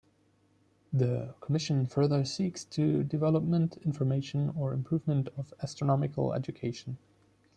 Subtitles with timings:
[0.91, 6.97] The Commission further seeks to development, information or improvement of astronomical education.